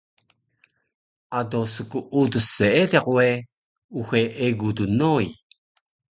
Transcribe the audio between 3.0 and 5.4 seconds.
we uxe egu dnoi